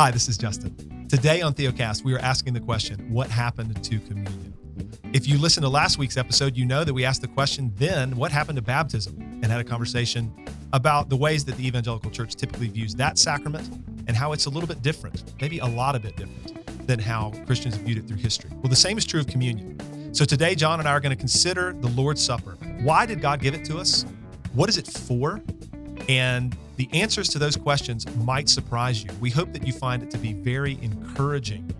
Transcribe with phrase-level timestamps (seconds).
[0.00, 1.06] Hi, this is Justin.
[1.10, 4.54] Today on Theocast, we are asking the question what happened to communion?
[5.12, 8.16] If you listened to last week's episode, you know that we asked the question then,
[8.16, 9.20] what happened to baptism?
[9.20, 10.32] And had a conversation
[10.72, 13.68] about the ways that the evangelical church typically views that sacrament
[14.08, 17.34] and how it's a little bit different, maybe a lot of bit different than how
[17.44, 18.48] Christians viewed it through history.
[18.54, 20.14] Well, the same is true of communion.
[20.14, 22.52] So today, John and I are going to consider the Lord's Supper.
[22.80, 24.06] Why did God give it to us?
[24.54, 25.42] What is it for?
[26.08, 29.10] And the answers to those questions might surprise you.
[29.20, 31.70] We hope that you find it to be very encouraging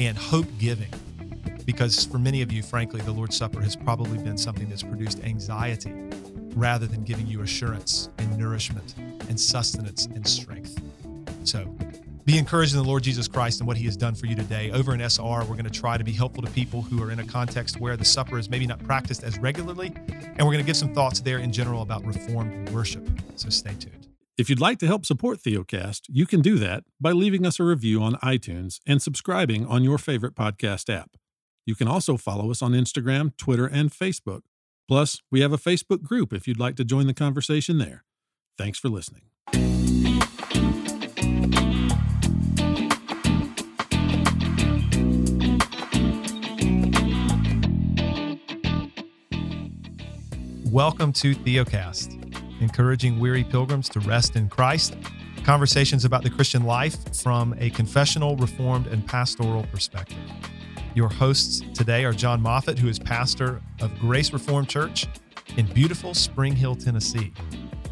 [0.00, 0.92] and hope giving
[1.64, 5.22] because for many of you, frankly, the Lord's Supper has probably been something that's produced
[5.22, 5.92] anxiety
[6.56, 8.96] rather than giving you assurance and nourishment
[9.28, 10.82] and sustenance and strength.
[11.44, 11.72] So
[12.24, 14.72] be encouraged in the Lord Jesus Christ and what he has done for you today.
[14.72, 17.20] Over in SR, we're going to try to be helpful to people who are in
[17.20, 19.92] a context where the supper is maybe not practiced as regularly.
[20.08, 23.08] And we're going to give some thoughts there in general about Reformed worship.
[23.36, 23.99] So stay tuned.
[24.40, 27.62] If you'd like to help support Theocast, you can do that by leaving us a
[27.62, 31.10] review on iTunes and subscribing on your favorite podcast app.
[31.66, 34.40] You can also follow us on Instagram, Twitter, and Facebook.
[34.88, 38.04] Plus, we have a Facebook group if you'd like to join the conversation there.
[38.56, 39.24] Thanks for listening.
[50.70, 52.19] Welcome to Theocast,
[52.60, 54.96] encouraging weary pilgrims to rest in Christ.
[55.44, 60.18] Conversations about the Christian life from a confessional, reformed, and pastoral perspective.
[60.94, 65.06] Your hosts today are John Moffitt, who is pastor of Grace Reformed Church
[65.56, 67.32] in beautiful Spring Hill, Tennessee.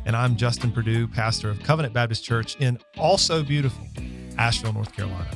[0.04, 3.84] And I'm Justin Perdue, pastor of Covenant Baptist Church in also beautiful
[4.38, 5.30] Asheville, North Carolina.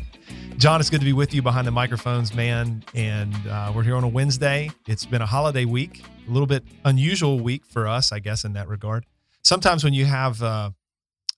[0.56, 2.84] John, it's good to be with you behind the microphones, man.
[2.94, 4.70] And uh, we're here on a Wednesday.
[4.86, 8.52] It's been a holiday week, a little bit unusual week for us, I guess, in
[8.52, 9.04] that regard.
[9.44, 10.70] Sometimes when you have uh,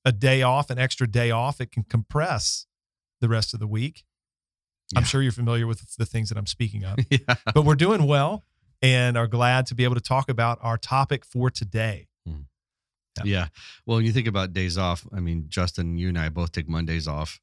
[0.05, 2.67] a day off, an extra day off, it can compress
[3.21, 4.05] the rest of the week.
[4.93, 4.99] Yeah.
[4.99, 6.99] I'm sure you're familiar with the things that I'm speaking of.
[7.11, 7.37] yeah.
[7.55, 8.45] But we're doing well
[8.83, 12.09] and are glad to be able to talk about our topic for today.
[12.29, 12.45] Mm.
[13.19, 13.25] Yeah.
[13.25, 13.47] yeah.
[13.87, 15.07] Well, you think about days off.
[15.15, 17.41] I mean, Justin, you and I both take Mondays off.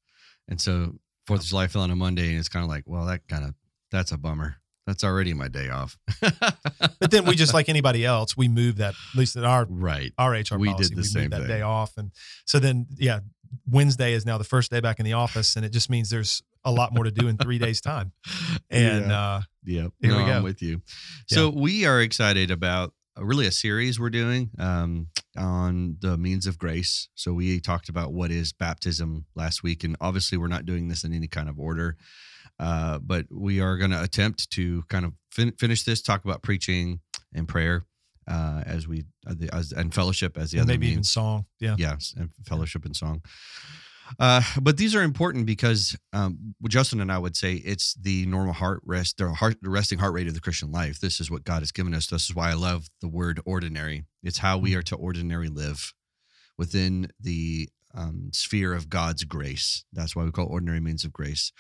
[0.48, 0.96] And so
[1.26, 3.46] Fourth of July fell on a Monday, and it's kind of like, well, that kind
[3.46, 3.54] of
[3.92, 4.58] that's a bummer.
[4.88, 5.98] That's already my day off.
[6.22, 10.12] but then we just like anybody else, we move that at least in our right
[10.18, 11.48] our HR we policy, did the we same that thing.
[11.48, 12.12] day off, and
[12.46, 13.20] so then yeah,
[13.70, 16.42] Wednesday is now the first day back in the office, and it just means there's
[16.64, 18.12] a lot more to do in three days' time.
[18.74, 19.20] And yeah.
[19.22, 20.32] uh, yeah, here no, we go.
[20.38, 20.82] I'm with you.
[21.28, 21.60] So Yeah.
[21.60, 26.58] we are excited about uh, really a series we're doing um, on the means of
[26.58, 27.10] grace.
[27.16, 31.04] So we talked about what is baptism last week, and obviously we're not doing this
[31.04, 31.98] in any kind of order.
[32.62, 36.44] Uh, but we are going to attempt to kind of fin- finish this, talk about
[36.44, 37.00] preaching
[37.34, 37.86] and prayer
[38.28, 41.46] uh, as we uh, as, and fellowship as the and other maybe even song.
[41.60, 41.76] Yeah.
[41.78, 43.24] yes, and fellowship and song.
[44.20, 48.54] Uh, but these are important because um, Justin and I would say it's the normal
[48.54, 51.00] heart rest, the heart, the resting heart rate of the Christian life.
[51.00, 52.08] This is what God has given us.
[52.08, 54.04] This is why I love the word ordinary.
[54.22, 55.94] It's how we are to ordinary live
[56.58, 59.86] within the um, sphere of God's grace.
[59.94, 61.52] That's why we call ordinary means of grace.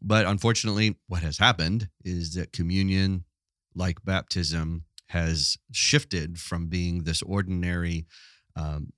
[0.00, 3.24] But unfortunately, what has happened is that communion,
[3.74, 8.06] like baptism, has shifted from being this ordinary
[8.56, 8.92] um,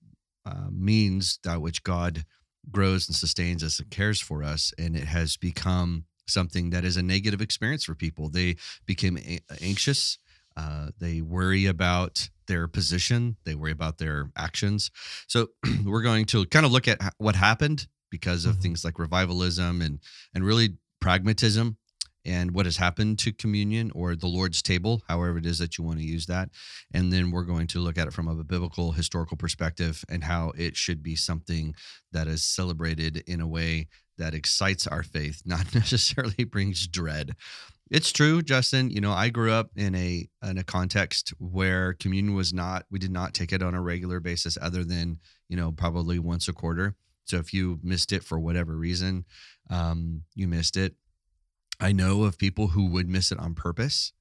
[0.47, 2.25] uh, means that which God
[2.71, 6.97] grows and sustains us and cares for us, and it has become something that is
[6.97, 8.29] a negative experience for people.
[8.29, 8.57] They
[8.87, 10.19] became a- anxious.
[10.57, 13.37] Uh, they worry about their position.
[13.45, 14.91] They worry about their actions.
[15.27, 15.49] So
[15.85, 18.63] we're going to kind of look at what happened because of Mhm.
[18.63, 20.01] things like revivalism and
[20.35, 20.77] and really
[21.09, 21.79] pragmatism
[22.27, 25.83] and what has happened to communion or the Lord's table, however it is that you
[25.85, 26.51] want to use that.
[26.93, 30.53] And then we're going to look at it from a biblical historical perspective and how
[30.59, 31.75] it should be something
[32.13, 33.89] that is celebrated in a way
[34.19, 37.35] that excites our faith, not necessarily brings dread.
[37.91, 38.91] It's true, Justin.
[38.91, 42.85] You know, I grew up in a in a context where communion was not.
[42.91, 46.49] We did not take it on a regular basis, other than you know probably once
[46.49, 46.97] a quarter.
[47.29, 49.25] So if you missed it for whatever reason,
[49.71, 50.95] um, you missed it.
[51.81, 54.13] I know of people who would miss it on purpose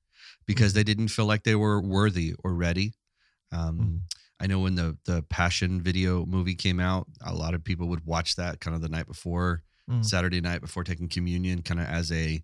[0.46, 2.94] because they didn't feel like they were worthy or ready.
[3.52, 4.02] Um, Mhm.
[4.40, 8.06] I know when the the Passion video movie came out, a lot of people would
[8.06, 10.06] watch that kind of the night before, Mm.
[10.06, 12.44] Saturday night before taking communion, kind of as a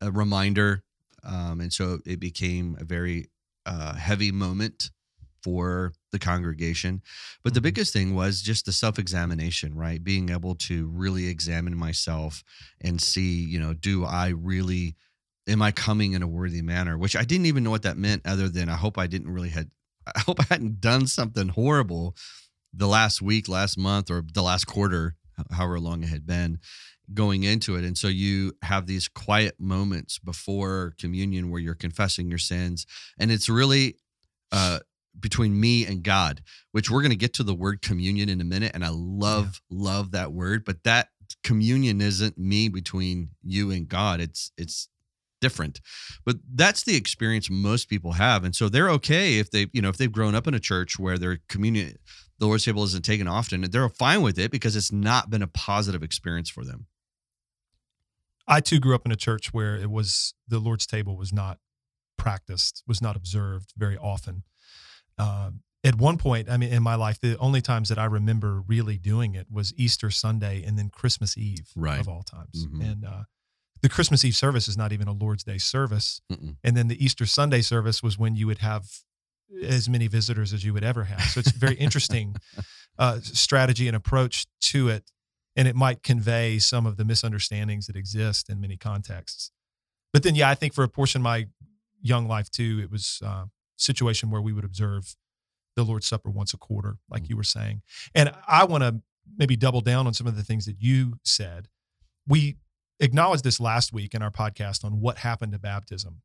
[0.00, 0.84] a reminder.
[1.24, 3.30] Um, and so it became a very
[3.66, 4.90] uh, heavy moment
[5.42, 7.02] for the congregation.
[7.44, 7.64] But the Mhm.
[7.64, 10.02] biggest thing was just the self examination, right?
[10.02, 12.42] Being able to really examine myself
[12.80, 14.96] and see, you know, do I really,
[15.48, 16.98] am I coming in a worthy manner?
[16.98, 19.50] Which I didn't even know what that meant, other than I hope I didn't really
[19.50, 19.70] had,
[20.16, 22.16] I hope I hadn't done something horrible
[22.72, 25.16] the last week, last month, or the last quarter,
[25.50, 26.58] however long it had been.
[27.14, 27.84] going into it.
[27.84, 32.86] And so you have these quiet moments before communion where you're confessing your sins.
[33.18, 33.96] And it's really
[34.52, 34.80] uh,
[35.18, 36.42] between me and God,
[36.72, 38.72] which we're going to get to the word communion in a minute.
[38.74, 39.78] And I love, yeah.
[39.78, 40.64] love that word.
[40.64, 41.08] But that
[41.42, 44.20] communion isn't me between you and God.
[44.20, 44.88] It's, it's,
[45.42, 45.82] different
[46.24, 49.90] but that's the experience most people have and so they're okay if they you know
[49.90, 51.94] if they've grown up in a church where their communion
[52.38, 55.46] the lord's table isn't taken often they're fine with it because it's not been a
[55.46, 56.86] positive experience for them
[58.48, 61.58] I too grew up in a church where it was the Lord's table was not
[62.16, 64.44] practiced, was not observed very often.
[65.18, 65.50] Uh,
[65.84, 68.98] at one point, I mean, in my life, the only times that I remember really
[68.98, 72.00] doing it was Easter Sunday and then Christmas Eve right.
[72.00, 72.66] of all times.
[72.66, 72.80] Mm-hmm.
[72.80, 73.22] And uh,
[73.82, 76.20] the Christmas Eve service is not even a Lord's Day service.
[76.30, 76.56] Mm-mm.
[76.64, 78.86] And then the Easter Sunday service was when you would have
[79.62, 81.20] as many visitors as you would ever have.
[81.22, 82.34] So it's a very interesting
[82.98, 85.12] uh, strategy and approach to it
[85.56, 89.50] and it might convey some of the misunderstandings that exist in many contexts.
[90.12, 91.46] But then, yeah, I think for a portion of my
[92.02, 93.46] young life too, it was a
[93.76, 95.16] situation where we would observe
[95.74, 97.32] the Lord's Supper once a quarter, like mm-hmm.
[97.32, 97.82] you were saying.
[98.14, 99.00] And I want to
[99.36, 101.68] maybe double down on some of the things that you said.
[102.26, 102.56] We
[103.00, 106.22] acknowledged this last week in our podcast on what happened to baptism.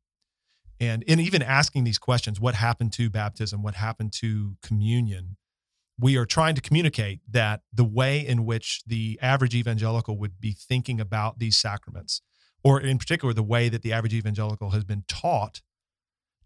[0.80, 3.62] And in even asking these questions, what happened to baptism?
[3.62, 5.36] What happened to communion?
[6.02, 10.52] we are trying to communicate that the way in which the average evangelical would be
[10.52, 12.22] thinking about these sacraments,
[12.64, 15.62] or in particular, the way that the average evangelical has been taught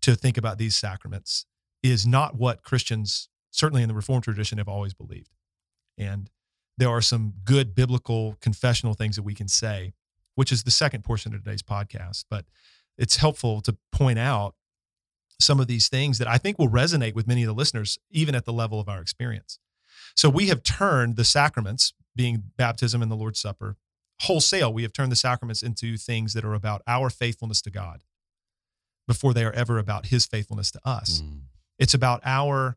[0.06, 1.46] to think about these sacraments,
[1.82, 5.30] is not what Christians, certainly in the Reformed tradition, have always believed.
[5.98, 6.30] And
[6.78, 9.94] there are some good biblical confessional things that we can say,
[10.36, 12.24] which is the second portion of today's podcast.
[12.30, 12.44] But
[12.96, 14.54] it's helpful to point out
[15.40, 18.36] some of these things that I think will resonate with many of the listeners, even
[18.36, 19.58] at the level of our experience.
[20.14, 23.76] So we have turned the sacraments, being baptism and the Lord's Supper,
[24.20, 24.72] wholesale.
[24.72, 28.02] We have turned the sacraments into things that are about our faithfulness to God
[29.06, 31.22] before they are ever about his faithfulness to us.
[31.22, 31.40] Mm.
[31.78, 32.76] It's about our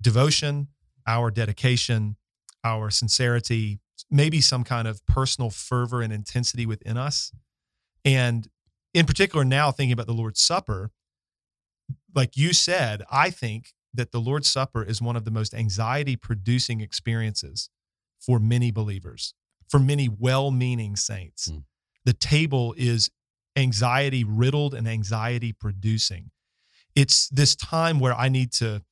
[0.00, 0.68] devotion,
[1.06, 2.16] our dedication,
[2.64, 3.80] our sincerity,
[4.10, 7.32] maybe some kind of personal fervor and intensity within us.
[8.04, 8.48] And
[8.94, 10.90] in particular, now thinking about the Lord's Supper,
[12.14, 16.16] like you said, I think that the Lord's Supper is one of the most anxiety
[16.16, 17.70] producing experiences
[18.18, 19.34] for many believers,
[19.68, 21.48] for many well meaning saints.
[21.48, 21.64] Mm.
[22.04, 23.10] The table is
[23.58, 26.30] anxiety riddled and anxiety producing.
[26.94, 28.82] It's this time where I need to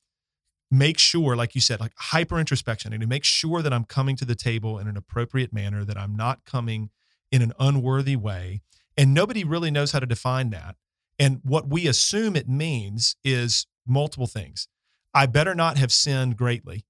[0.70, 4.16] make sure, like you said, like hyper introspection, and to make sure that I'm coming
[4.16, 6.90] to the table in an appropriate manner, that I'm not coming
[7.30, 8.62] in an unworthy way.
[8.96, 10.76] And nobody really knows how to define that.
[11.18, 14.68] And what we assume it means is multiple things.
[15.14, 16.84] I better not have sinned greatly,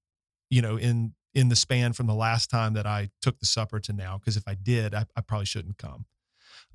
[0.49, 3.79] you know, in in the span from the last time that I took the supper
[3.81, 6.05] to now, because if I did, I, I, probably shouldn't come.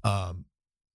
[0.05, 0.45] Um,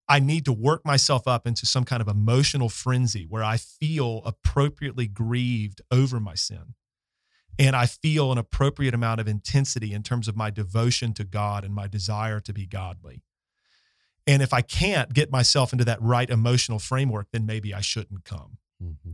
[0.09, 4.21] I need to work myself up into some kind of emotional frenzy where I feel
[4.25, 6.75] appropriately grieved over my sin.
[7.59, 11.65] And I feel an appropriate amount of intensity in terms of my devotion to God
[11.65, 13.23] and my desire to be godly.
[14.27, 18.25] And if I can't get myself into that right emotional framework, then maybe I shouldn't
[18.25, 18.57] come.
[18.83, 19.13] Mm-hmm.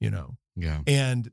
[0.00, 0.36] You know?
[0.56, 0.80] Yeah.
[0.86, 1.30] And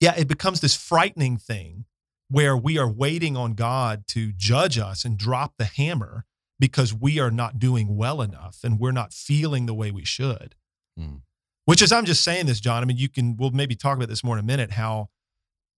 [0.00, 1.86] yeah, it becomes this frightening thing
[2.28, 6.24] where we are waiting on God to judge us and drop the hammer
[6.62, 10.54] because we are not doing well enough and we're not feeling the way we should.
[10.96, 11.22] Mm.
[11.64, 12.84] Which is, I'm just saying this, John.
[12.84, 15.08] I mean, you can, we'll maybe talk about this more in a minute how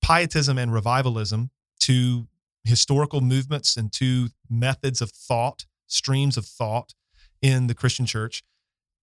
[0.02, 1.48] pietism and revivalism,
[1.80, 2.28] two
[2.64, 6.92] historical movements and two methods of thought streams of thought
[7.40, 8.42] in the Christian church,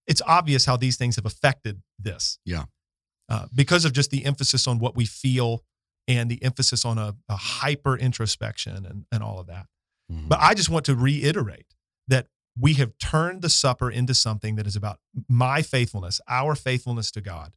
[0.06, 2.38] it's obvious how these things have affected this.
[2.46, 2.66] Yeah.
[3.28, 5.64] Uh, because of just the emphasis on what we feel
[6.08, 9.66] and the emphasis on a, a hyper introspection and, and all of that.
[10.12, 10.28] Mm-hmm.
[10.28, 11.71] But I just want to reiterate
[12.60, 17.22] we have turned the supper into something that is about my faithfulness, our faithfulness to
[17.22, 17.54] God.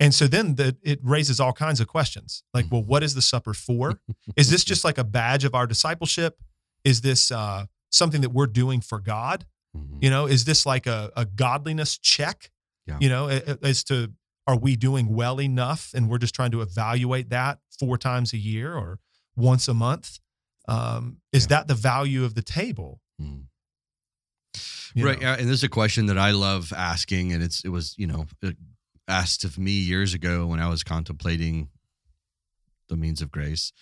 [0.00, 3.22] And so then the, it raises all kinds of questions like, well, what is the
[3.22, 4.00] supper for?
[4.36, 6.40] is this just like a badge of our discipleship?
[6.84, 9.46] Is this uh, something that we're doing for God?
[9.76, 9.98] Mm-hmm.
[10.02, 12.50] You know, is this like a, a godliness check?
[12.86, 12.98] Yeah.
[13.00, 14.12] You know, as to
[14.46, 18.36] are we doing well enough and we're just trying to evaluate that four times a
[18.36, 18.98] year or
[19.36, 20.18] once a month?
[20.66, 21.48] Um, is yeah.
[21.58, 23.00] that the value of the table?
[23.20, 23.44] Mm.
[24.96, 25.20] Right.
[25.20, 25.32] Know?
[25.32, 27.32] And this is a question that I love asking.
[27.32, 28.26] And it's, it was, you know,
[29.08, 31.68] asked of me years ago when I was contemplating
[32.88, 33.72] the means of grace.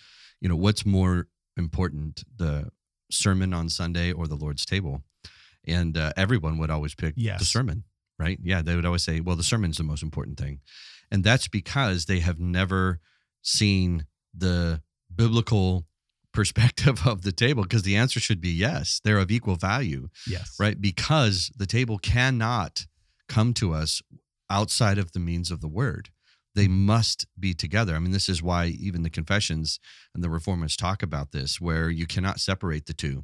[0.41, 2.69] You know, what's more important, the
[3.11, 5.03] sermon on Sunday or the Lord's table.
[5.65, 7.39] And uh, everyone would always pick yes.
[7.39, 7.83] the sermon,
[8.19, 8.37] right?
[8.43, 10.59] Yeah, they would always say, well, the sermon's the most important thing.
[11.11, 12.99] And that's because they have never
[13.41, 14.81] seen the
[15.13, 15.85] biblical
[16.33, 20.55] perspective of the table because the answer should be yes they're of equal value Yes.
[20.59, 20.79] right?
[20.81, 22.85] Because the table cannot
[23.29, 24.01] come to us
[24.49, 26.09] outside of the means of the word.
[26.55, 27.95] They must be together.
[27.95, 29.79] I mean this is why even the confessions
[30.13, 33.23] and the reformers talk about this where you cannot separate the two.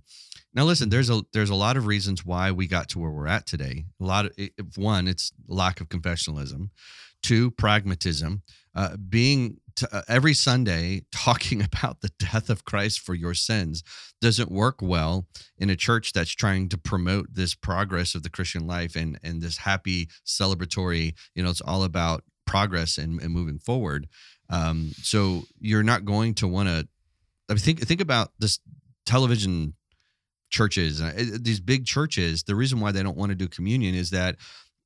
[0.54, 3.28] Now listen there's a there's a lot of reasons why we got to where we're
[3.28, 3.86] at today.
[4.01, 4.32] A lot of
[4.78, 6.70] one it's lack of confessionalism.
[7.22, 8.42] Two pragmatism.
[8.75, 13.83] Uh, being t- uh, every sunday talking about the death of christ for your sins
[14.21, 18.67] doesn't work well in a church that's trying to promote this progress of the christian
[18.67, 23.59] life and and this happy celebratory you know it's all about progress and, and moving
[23.59, 24.07] forward.
[24.50, 26.88] Um, so you're not going to want to
[27.48, 28.59] I mean, think think about this
[29.05, 29.74] television
[30.50, 34.09] churches uh, these big churches the reason why they don't want to do communion is
[34.09, 34.36] that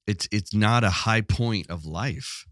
[0.07, 2.45] it's it's not a high point of life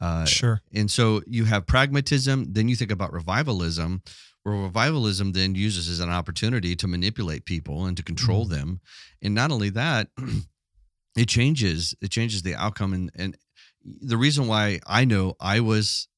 [0.00, 0.60] uh, Sure.
[0.72, 4.02] and so you have pragmatism, then you think about revivalism,
[4.42, 8.50] where revivalism then uses as an opportunity to manipulate people and to control Mhm.
[8.50, 8.80] them.
[9.22, 10.08] And not only that,
[11.16, 13.36] it changes it changes the outcome and and
[13.84, 16.08] the reason why I know I was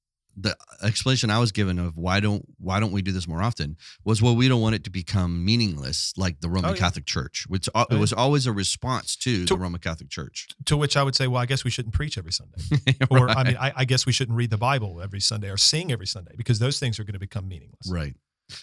[0.40, 3.76] the explanation I was given of why don't why don't we do this more often
[4.04, 6.78] was well we don't want it to become meaningless like the Roman Oh, yeah.
[6.78, 10.47] Catholic Church which Oh, it was always a response to, To- the Roman Catholic Church
[10.66, 12.59] To which I would say, well, I guess we shouldn't preach every Sunday.
[13.11, 15.90] Or, I mean, I, I guess we shouldn't read the Bible every Sunday or sing
[15.90, 17.90] every Sunday because those things are going to become meaningless.
[17.90, 18.14] right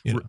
[0.04, 0.22] You know?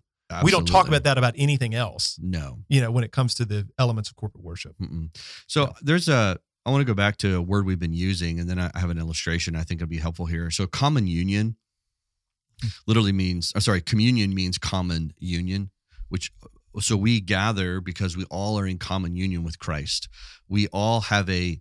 [0.42, 3.44] We don't talk about that about anything else, no you know, when it comes to
[3.44, 4.74] the elements of corporate worship.
[4.82, 5.16] Mm-mm.
[5.46, 6.38] So there's a.
[6.66, 8.90] I want to go back to a word we've been using, and then I have
[8.90, 10.50] an illustration I think would be helpful here.
[10.50, 11.56] So common union
[12.86, 15.70] literally means, or sorry, communion means common union,
[16.08, 16.32] which
[16.80, 20.08] so we gather because we all are in common union with Christ.
[20.48, 21.60] We all have a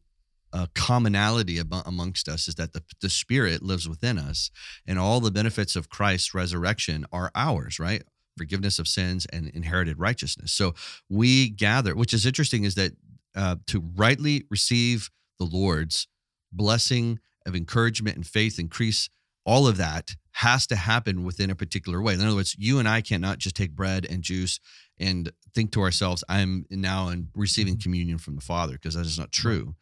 [0.53, 4.49] a commonality amo- amongst us is that the, the spirit lives within us
[4.87, 8.03] and all the benefits of christ's resurrection are ours right
[8.37, 10.73] forgiveness of sins and inherited righteousness so
[11.09, 12.93] we gather which is interesting is that
[13.35, 16.07] uh, to rightly receive the lord's
[16.51, 19.09] blessing of encouragement and faith increase
[19.45, 22.87] all of that has to happen within a particular way in other words you and
[22.87, 24.59] i cannot just take bread and juice
[24.99, 29.19] and think to ourselves i'm now in receiving communion from the father because that is
[29.19, 29.75] not true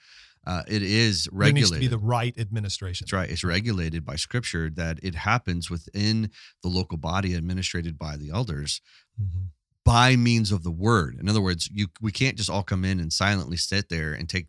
[0.46, 1.56] uh, it is regulated.
[1.56, 3.06] There needs to be the right administration.
[3.06, 3.30] that's right.
[3.30, 6.32] It's regulated by scripture that it happens within
[6.62, 8.82] the local body administrated by the elders
[9.18, 9.52] Mhm.
[9.86, 11.18] By means of the word.
[11.20, 14.30] In other words, you we can't just all come in and silently sit there and
[14.30, 14.48] take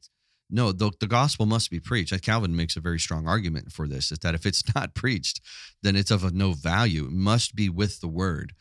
[0.51, 2.23] no, the, the gospel must be preached.
[2.23, 5.41] Calvin makes a very strong argument for this is that if it's not preached,
[5.83, 7.07] then it's of no value.
[7.07, 8.53] It must be with the word.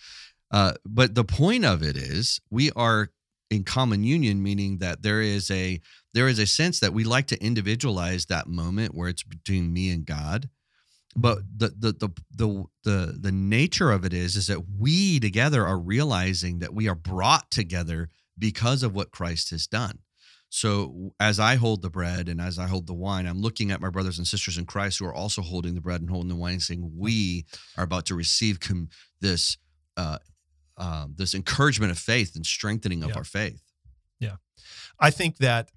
[0.52, 3.10] Uh, but the point of it is we are
[3.50, 5.82] in common union, meaning that there is a
[6.14, 9.90] there is a sense that we like to individualize that moment where it's between me
[9.90, 10.50] and God.
[11.16, 15.66] But the the the the the, the nature of it is is that we together
[15.66, 20.00] are realizing that we are brought together because of what Christ has done.
[20.50, 23.82] So as I hold the bread and as I hold the wine, I'm looking at
[23.82, 26.36] my brothers and sisters in Christ who are also holding the bread and holding the
[26.36, 28.90] wine, and saying, "We are about to receive com-
[29.20, 29.58] this
[29.98, 30.20] uh,
[30.78, 33.16] um, this encouragement of faith and strengthening of Yeah.
[33.18, 33.64] our faith."
[34.20, 34.36] Yeah,
[35.00, 35.72] I think that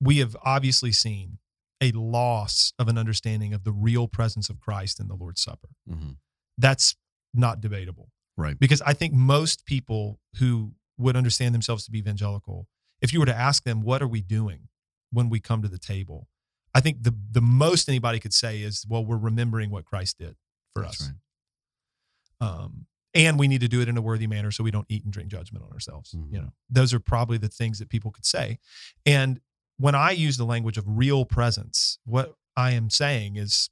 [0.00, 1.38] we have obviously seen
[1.80, 5.68] a loss of an understanding of the real presence of Christ in the Lord's Supper.
[5.88, 6.16] Mhm.
[6.58, 6.94] That's
[7.32, 8.10] not debatable.
[8.36, 8.58] Right.
[8.58, 12.68] Because I think most people who would understand themselves to be evangelical,
[13.00, 14.68] if you were to ask them, what are we doing
[15.10, 16.28] when we come to the table?
[16.74, 20.36] I think the the most anybody could say is, well, we're remembering what Christ did
[20.74, 21.08] for That's us.
[21.08, 21.16] right.
[22.48, 25.02] Um, and we need to do it in a worthy manner so we don't eat
[25.04, 26.12] and drink judgment on ourselves.
[26.12, 26.32] Mhm.
[26.32, 28.58] You know, those are probably the things that people could say.
[29.04, 29.40] And
[29.80, 33.70] when I use the language of real presence, what I am saying is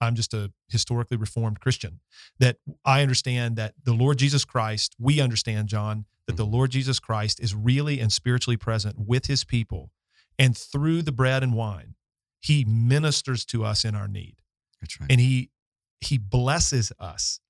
[0.00, 2.00] I'm just a historically reformed Christian,
[2.38, 6.54] that I understand that the Lord Jesus Christ, we understand, John, that the mm-hmm.
[6.54, 9.90] Lord Jesus Christ is really and spiritually present with his people.
[10.38, 11.94] And through the bread and wine,
[12.46, 14.36] he ministers to us in our need
[14.80, 15.10] That's right.
[15.10, 15.50] and he
[16.00, 17.40] he blesses us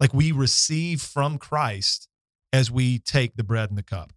[0.00, 2.08] like we receive from christ
[2.52, 4.12] as we take the bread and the cup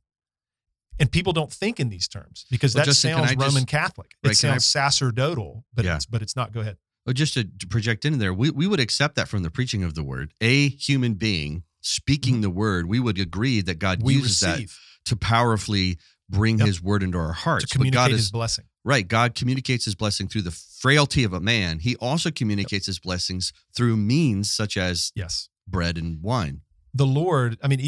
[0.99, 4.11] and people don't think in these terms because Well, that Justin, sounds just- roman catholic
[4.23, 5.95] it sounds sacerdotal but Yeah.
[5.95, 8.79] it's but it's not go ahead Well, just to project in there, we, we would
[8.79, 10.33] accept that from the preaching of the word.
[10.41, 14.05] A human being speaking the word, we would agree that God Mm-hmm.
[14.07, 14.59] we uses that
[15.05, 15.97] to powerfully
[16.29, 16.67] bring Yep.
[16.67, 17.63] his word into our to hearts.
[17.65, 19.07] But communicate God his is blessing right.
[19.07, 21.79] God communicates his blessing through the frailty of a man.
[21.79, 26.61] He also communicates his blessings through means such as yes bread and wine.
[26.93, 27.79] the lord i mean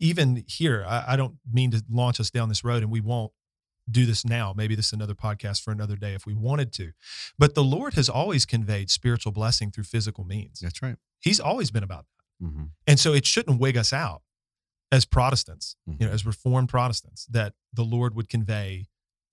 [0.00, 3.32] even here I, I don't mean to launch us down this road and we won't
[3.90, 6.90] do this now maybe this is another podcast for another day if we wanted to
[7.38, 10.96] but the lord has always conveyed spiritual blessing through physical means That's right.
[11.20, 12.04] He's always been about
[12.40, 12.46] that.
[12.46, 12.70] Mhm.
[12.86, 14.22] And so it shouldn't wig us out
[14.92, 16.00] as Protestants, Mhm.
[16.00, 18.86] you know, as Reformed Protestants, that the Lord would convey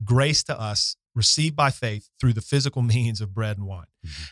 [0.03, 3.88] grace to us received by faith through the physical means of bread and wine.
[4.05, 4.29] Mhm.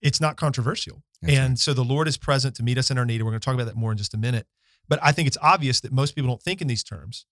[0.00, 1.02] It's not controversial.
[1.20, 1.58] That's and right.
[1.58, 3.16] so the Lord is present to meet us in our need.
[3.16, 4.46] And we're going to talk about that more in just a minute.
[4.88, 7.26] But I think it's obvious that most people don't think in these terms.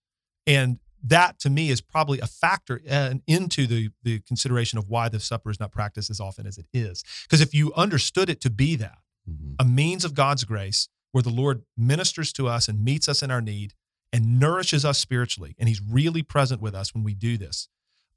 [0.47, 5.09] And that to me is probably a factor uh, into the, the consideration of why
[5.09, 7.05] the supper is not practiced as often as it is.
[7.25, 9.55] Because if you understood it to be that, Mhm.
[9.59, 13.31] a means of God's grace where the Lord ministers to us and meets us in
[13.31, 13.73] our need
[14.13, 15.55] and nourishes us spiritually.
[15.59, 17.69] And He's really present with us when we do this.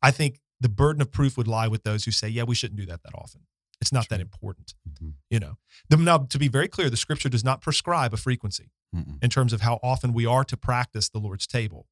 [0.01, 2.77] I think the burden of proof would lie with those who say, yeah, we shouldn't
[2.79, 3.41] do that that often.
[3.79, 4.21] It's not that Sure.
[4.23, 4.73] important.
[4.89, 5.13] Mhm.
[5.29, 5.57] You know,
[5.89, 9.21] now to be very clear, the scripture does not prescribe a frequency Mm-mm.
[9.21, 11.87] in terms of how often we are to practice the Lord's table.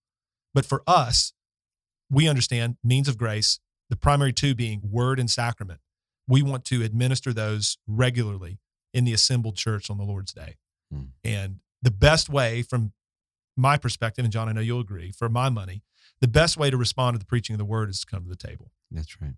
[0.54, 1.34] But for us,
[2.10, 3.60] we understand means of grace,
[3.90, 5.82] the primary two being word and sacrament.
[6.28, 8.60] We want to administer those regularly
[8.94, 10.56] in the assembled church on the Lord's day.
[10.92, 11.04] Hmm.
[11.24, 12.94] And the best way, from
[13.58, 15.84] my perspective, and John, I know you'll agree, for my money,
[16.22, 18.30] the best way to respond to the preaching of the word is to come to
[18.30, 18.72] the table.
[18.90, 19.36] That's right.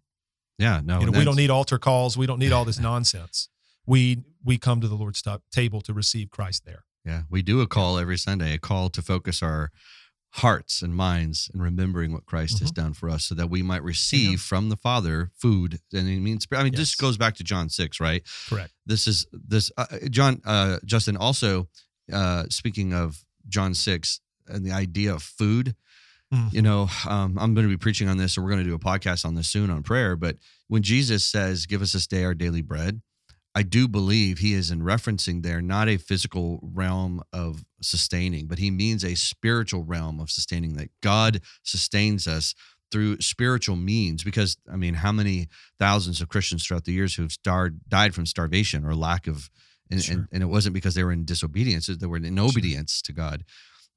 [0.58, 0.82] Yeah.
[0.84, 1.00] No.
[1.00, 2.18] you know, we don't need altar calls.
[2.18, 3.50] We don't need all this nonsense.
[3.86, 6.84] We we come to the Lord's ta- table to receive Christ there.
[7.08, 9.72] Yeah, we do a call every Sunday, a call to focus our
[10.32, 12.76] hearts and minds and remembering what Christ has Mhm.
[12.76, 15.80] done for us so that we might receive from the Father food.
[15.94, 16.80] And it means, I mean, Yes.
[16.82, 18.24] this goes back to John 6, right?
[18.50, 18.74] Correct.
[18.86, 21.70] This is this, uh, John, uh, Justin, also
[22.12, 25.76] uh, speaking of John 6 and the idea of food,
[26.52, 28.76] you know, um, I'm going to be preaching on this, or we're going to do
[28.76, 30.18] a podcast on this soon on prayer.
[30.18, 30.38] But
[30.68, 33.02] when Jesus says, "Give us this day our daily bread,"
[33.58, 38.60] I do believe he is in referencing there not a physical realm of sustaining, but
[38.60, 40.74] he means a spiritual realm of sustaining.
[40.74, 42.54] That God sustains us
[42.92, 44.24] through spiritual means.
[44.24, 45.48] Because I mean, how many
[45.80, 49.50] thousands of Christians throughout the years who have starred, died from starvation or lack of,
[49.90, 50.18] and, Sure.
[50.18, 53.44] and, and it wasn't because they were in disobedience; they were in obedience to God.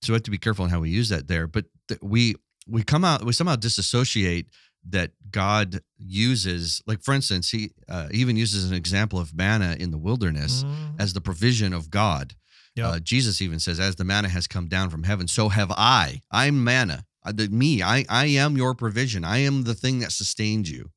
[0.00, 1.46] So we have to be careful in how we use that there.
[1.46, 2.34] But th- we
[2.66, 4.46] we come out we somehow disassociate
[4.88, 9.90] that God uses, like for instance, he uh, even uses an example of manna in
[9.90, 10.94] the wilderness Mhm.
[10.98, 12.34] as the provision of God.
[12.76, 12.86] Yep.
[12.86, 16.22] Uh, Jesus even says, "As the manna has come down from heaven, so have I.
[16.30, 17.04] I'm manna.
[17.22, 19.24] Uh, the, me, I, I am your provision.
[19.24, 20.90] I am the thing that sustains you."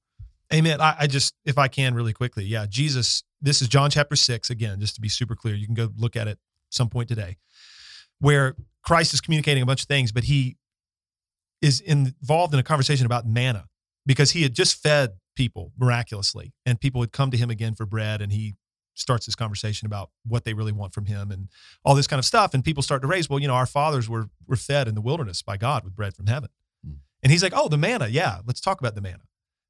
[0.54, 0.80] Amen.
[0.80, 4.50] I, I just, if I can really quickly, yeah, Jesus, this is John chapter six,
[4.50, 5.56] again, just to be super clear.
[5.56, 6.38] You can go look at it
[6.70, 7.38] some point today,
[8.20, 10.58] where Christ is communicating a bunch of things, but he
[11.62, 13.68] is involved in a conversation about manna
[14.06, 17.86] because he had just fed people miraculously and people would come to him again for
[17.86, 18.56] bread and he
[18.96, 21.50] starts this conversation about what they really want from him and
[21.84, 24.08] all this kind of stuff and people start to raise well you know our fathers
[24.08, 26.50] were were fed in the wilderness by god with bread from heaven
[26.86, 26.98] Mm.
[27.24, 29.24] and he's like oh the manna yeah let's talk about the manna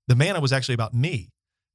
[0.07, 1.29] the manna was actually about me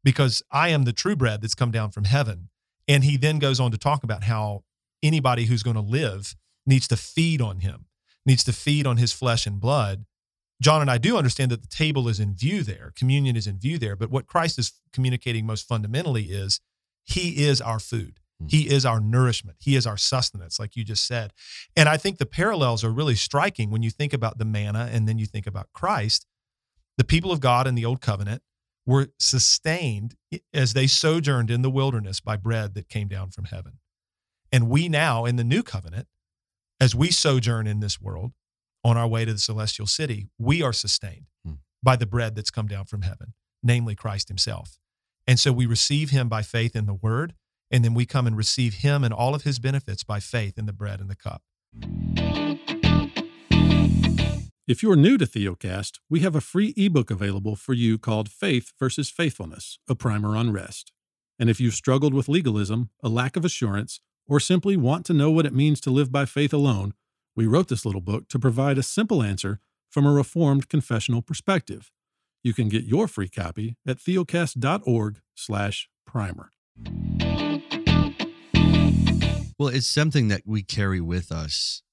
[0.05, 2.49] because I am the true bread that's come down from heaven.
[2.87, 4.65] And he then goes on to talk about how
[5.03, 6.35] anybody who's going to live
[6.67, 7.87] needs to feed on him,
[8.25, 10.05] needs to feed on his flesh and blood.
[10.61, 13.59] John and I do understand that the table is in view there, communion is in
[13.59, 13.97] view there.
[13.97, 16.61] But what Christ is communicating most fundamentally is
[17.05, 18.19] he is our food.
[18.43, 18.51] Mm.
[18.51, 19.59] He is our nourishment.
[19.61, 21.33] He is our sustenance, like you just said.
[21.77, 25.09] And I think the parallels are really striking when you think about the manna and
[25.09, 26.27] then you think about Christ.
[26.97, 28.43] The people of God in the old covenant
[28.85, 30.17] were sustained
[30.53, 33.75] as they sojourned in the wilderness by bread that came down from heaven.
[34.51, 36.09] And we now in the new covenant,
[36.81, 38.33] as we sojourn in this world
[38.89, 41.55] on our way to the celestial city, we are sustained Hmm.
[41.83, 44.79] by the bread that's come down from heaven, namely Christ himself.
[45.27, 47.35] And so we receive him by faith in the word,
[47.71, 50.65] and then we come and receive him and all of his benefits by faith in
[50.67, 51.43] the bread and the cup.
[54.67, 58.73] If you're new to Theocast, we have a free ebook available for you called Faith
[58.79, 60.93] versus Faithfulness, a primer on rest.
[61.39, 65.31] And if you've struggled with legalism, a lack of assurance, or simply want to know
[65.31, 66.93] what it means to live by faith alone,
[67.39, 71.93] we wrote this little book to provide a simple answer from a reformed confessional perspective.
[72.43, 76.51] You can get your free copy at theocast.org/primer.
[79.57, 81.85] Well, it's something that we carry with us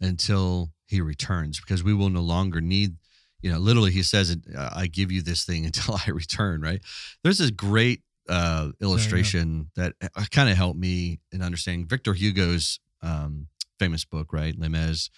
[0.00, 2.96] until he returns because we will no longer need,
[3.42, 6.80] you know, literally he says, uh, I give you this thing until I return, right?
[7.22, 9.92] There's this great uh, illustration that
[10.30, 14.54] kind of helped me in understanding Victor Hugo's um, famous book, right?
[14.58, 15.10] Les Mis.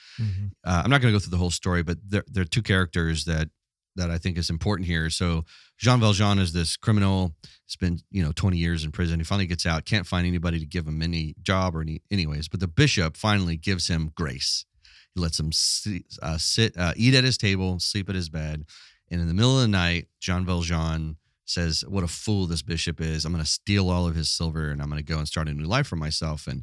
[0.64, 2.62] Uh, I'm not going to go through the whole story, but there, there are two
[2.62, 3.49] characters that
[3.99, 5.11] that I think is important here.
[5.11, 5.44] So
[5.77, 7.35] Jean Valjean is this criminal.
[7.66, 9.21] He's you know, 20 years in prison.
[9.21, 12.49] He finally gets out, can't find anybody to give him any job or any, anyways.
[12.49, 14.64] But the bishop finally gives him grace.
[15.14, 18.64] He lets him sit, uh, sit uh, eat at his table, sleep at his bed.
[19.11, 23.01] And in the middle of the night, Jean Valjean says, What a fool this bishop
[23.01, 23.25] is.
[23.25, 25.49] I'm going to steal all of his silver and I'm going to go and start
[25.49, 26.47] a new life for myself.
[26.47, 26.62] And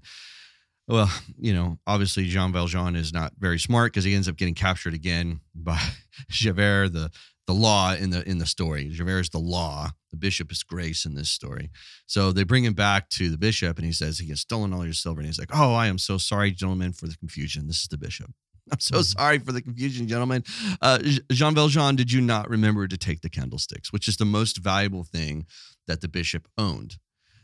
[0.87, 4.53] well, you know, obviously Jean Valjean is not very smart because he ends up getting
[4.53, 5.79] captured again by
[6.29, 7.11] Javert, the
[7.47, 8.89] the law in the in the story.
[8.89, 9.89] Javert is the law.
[10.11, 11.69] The bishop is grace in this story.
[12.07, 14.83] So they bring him back to the bishop, and he says he has stolen all
[14.83, 15.19] your silver.
[15.19, 17.67] And he's like, "Oh, I am so sorry, gentlemen, for the confusion.
[17.67, 18.31] This is the bishop.
[18.71, 19.05] I'm so Mhm.
[19.05, 20.43] sorry for the confusion, gentlemen.
[20.81, 20.97] Uh,
[21.31, 25.03] Jean Valjean, did you not remember to take the candlesticks, which is the most valuable
[25.03, 25.45] thing
[25.87, 26.97] that the bishop owned?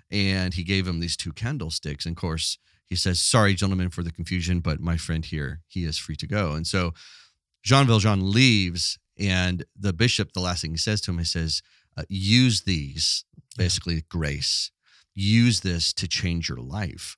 [0.09, 2.05] And he gave him these two candlesticks.
[2.07, 2.57] And of course,
[2.91, 6.27] he says, Sorry, gentlemen, for the confusion, but my friend here, he is free to
[6.27, 6.51] go.
[6.51, 6.91] And so
[7.63, 11.61] Jean Valjean leaves, and the bishop, the last thing he says to him, he says,
[11.95, 13.23] uh, Use these,
[13.57, 13.63] Yeah.
[13.63, 14.71] basically grace,
[15.15, 17.15] use this to change your life.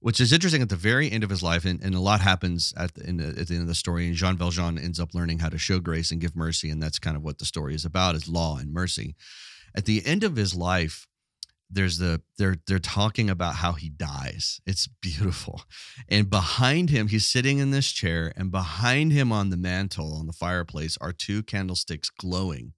[0.00, 2.74] Which is interesting at the very end of his life, and, and a lot happens
[2.76, 4.06] at the, in the, at the end of the story.
[4.06, 6.98] And Jean Valjean ends up learning how to show grace and give mercy, and that's
[6.98, 9.16] kind of what the story is about: is law and mercy.
[9.74, 11.07] At the end of his life,
[11.70, 14.60] there's the they're they're talking about how he dies.
[14.66, 15.62] It's beautiful.
[16.08, 20.26] And behind him, he's sitting in this chair, and behind him on the mantle on
[20.26, 22.72] the fireplace are two candlesticks glowing.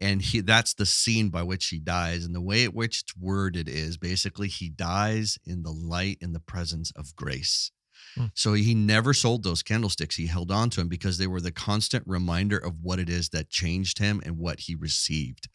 [0.00, 2.24] And he that's the scene by which he dies.
[2.24, 6.32] And the way at which it's worded is basically he dies in the light in
[6.32, 7.70] the presence of grace.
[8.16, 8.26] Hmm.
[8.34, 10.16] So he never sold those candlesticks.
[10.16, 13.30] He held on to them because they were the constant reminder of what it is
[13.30, 15.48] that changed him and what he received.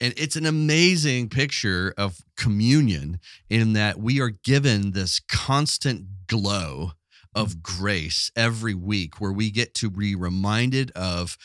[0.00, 3.18] And it's an amazing picture of communion
[3.50, 6.92] in that we are given this constant glow
[7.34, 11.36] of grace every week where we get to be reminded of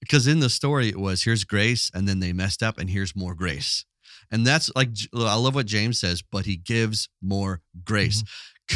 [0.00, 3.14] because in the story it was here's grace and then they messed up and here's
[3.14, 3.84] more grace.
[4.30, 8.24] And that's like I love what James says, but he gives more grace.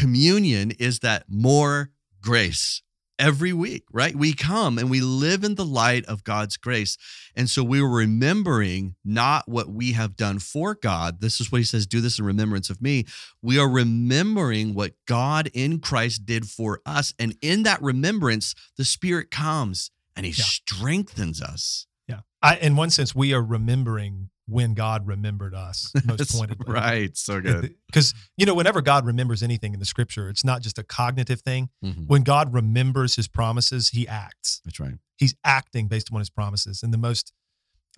[0.00, 2.82] Communion is that more grace
[3.18, 4.14] every week, right?
[4.14, 6.98] We come and we live in the light of God's grace.
[7.34, 11.20] And so we are remembering not what we have done for God.
[11.22, 13.06] This is what he says do this in remembrance of me.
[13.40, 17.14] We are remembering what God in Christ did for us.
[17.18, 20.44] And in that remembrance, the Spirit comes and he Yeah.
[20.44, 21.86] strengthens us.
[22.06, 22.20] Yeah.
[22.42, 26.72] I, in one sense, we are remembering when God remembered us most pointedly.
[26.72, 27.16] right.
[27.16, 27.74] So good.
[27.86, 31.40] Because, you know, whenever God remembers anything in the scripture, it's not just a cognitive
[31.40, 31.70] thing.
[31.84, 32.06] Mhm.
[32.06, 34.60] When God remembers his promises, he acts.
[34.64, 34.94] That's right.
[35.16, 36.82] He's acting based upon his promises.
[36.82, 37.32] And the most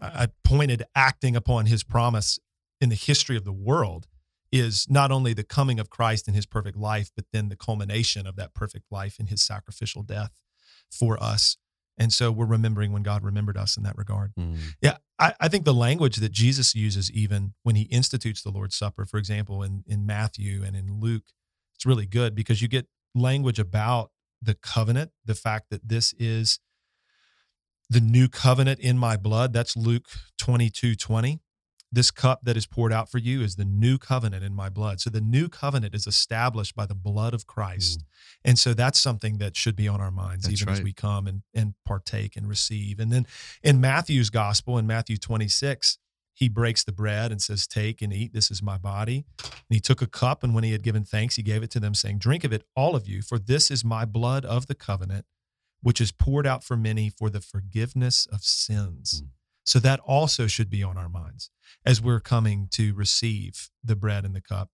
[0.01, 2.39] uh, pointed acting upon his promise
[2.81, 4.07] in the history of the world
[4.53, 8.27] is not only the coming of Christ in his perfect life, but then the culmination
[8.27, 10.41] of that perfect life in his sacrificial death
[10.91, 11.57] for us.
[11.99, 14.33] And so we're remembering when God remembered us in that regard.
[14.39, 14.75] Mhm.
[14.81, 18.77] Yeah, I, I think the language that Jesus uses, even when he institutes the Lord's
[18.77, 21.25] Supper, for example, in, in Matthew and in Luke,
[21.75, 26.61] it's really good because you get language about the covenant, the fact that this is
[27.91, 29.53] the new covenant in my blood.
[29.53, 30.07] That's Luke
[30.39, 31.41] 22 20.
[31.91, 35.01] This cup that is poured out for you is the new covenant in my blood.
[35.01, 38.05] So the new covenant is established by the blood of Christ.
[38.45, 41.27] And so that's something that should be on our minds That's even as we come
[41.27, 43.01] and, and partake and receive.
[43.01, 43.27] And then
[43.63, 45.99] in Matthew's gospel, in Matthew 26,
[46.39, 48.33] he breaks the bread and says, Take and eat.
[48.33, 49.25] This is my body.
[49.43, 51.81] And he took a cup, and when he had given thanks, he gave it to
[51.81, 54.77] them, saying, Drink of it, all of you, for this is my blood of the
[54.77, 55.25] covenant,
[55.83, 59.23] which is poured out for many for the forgiveness of sins.
[59.25, 59.29] Mm.
[59.69, 61.51] So that also should be on our minds
[61.85, 64.71] as we're coming to receive the bread and the cup.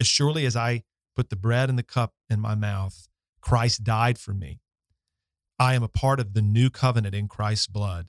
[0.00, 0.84] As surely as I
[1.16, 3.08] put the bread and the cup in my mouth,
[3.40, 4.60] Christ died for me.
[5.58, 8.06] I am a part of the new covenant in Christ's blood,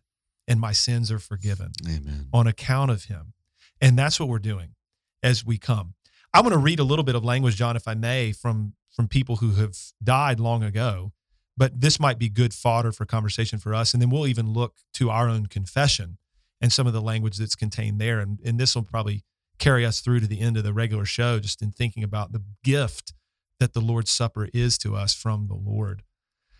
[0.47, 2.27] and my sins are forgiven Amen.
[2.31, 3.33] on account of him.
[3.81, 4.75] And that's what we're doing
[5.23, 5.95] as we come.
[6.35, 9.07] I want to read a little bit of language, John, if I may, from from
[9.07, 11.13] people who have died long ago.
[11.57, 13.93] But this might be good fodder for conversation for us.
[13.93, 16.17] And then we'll even look to our own confession
[16.61, 18.19] and some of the language that's contained there.
[18.19, 19.23] And, and this will probably
[19.57, 22.43] carry us through to the end of the regular show, just in thinking about the
[22.63, 23.13] gift
[23.59, 26.03] that the Lord's Supper is to us from the Lord.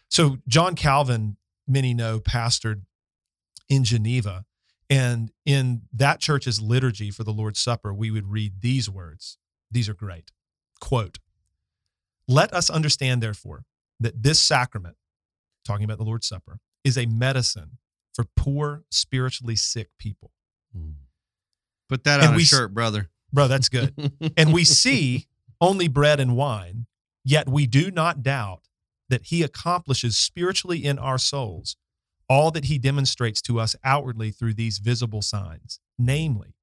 [0.10, 2.84] So, John Calvin, many know, pastored
[3.68, 4.46] in Geneva.
[4.90, 9.38] And in that church's liturgy for the Lord's Supper, we would read these words.
[9.72, 10.32] These are great.
[10.80, 11.20] Quote
[12.28, 13.66] Let us understand, therefore,
[14.00, 14.96] that this sacrament,
[15.66, 17.78] talking about the Lord's Supper, is a medicine
[18.14, 20.32] for poor, spiritually sick people.
[20.76, 20.96] Mm.
[21.90, 23.10] Put that And on a we shirt, brother.
[23.34, 23.94] Bro, that's good.
[24.38, 25.28] and we see
[25.60, 26.86] only bread and wine,
[27.24, 28.68] yet we do not doubt
[29.10, 31.78] that he accomplishes spiritually in our souls
[32.28, 36.56] all that he demonstrates to us outwardly through these visible signs, namely,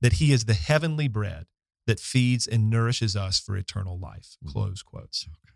[0.00, 1.46] that he is the heavenly bread
[1.86, 4.36] that feeds and nourishes us for eternal life.
[4.44, 4.50] Mhm.
[4.50, 5.24] Close quotes.
[5.24, 5.54] Good.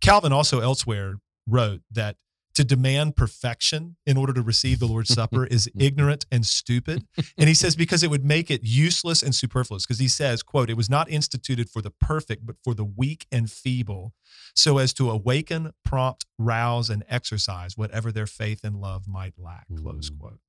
[0.00, 1.14] Calvin also elsewhere
[1.46, 2.16] wrote that
[2.54, 7.06] to demand perfection in order to receive the Lord's Supper is ignorant and stupid.
[7.36, 10.70] And he says because it would make it useless and superfluous because he says, quote,
[10.70, 14.14] it was not instituted for the perfect but for the weak and feeble
[14.54, 19.66] so as to awaken, prompt, rouse and exercise whatever their faith and love might lack,
[19.76, 20.18] close Mm.
[20.18, 20.40] quote.